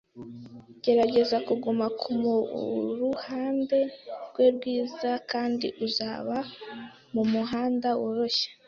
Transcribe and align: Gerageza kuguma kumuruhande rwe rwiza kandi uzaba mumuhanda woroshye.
Gerageza 0.83 1.37
kuguma 1.47 1.85
kumuruhande 1.99 3.79
rwe 4.29 4.45
rwiza 4.55 5.11
kandi 5.31 5.67
uzaba 5.85 6.37
mumuhanda 7.13 7.89
woroshye. 8.01 8.47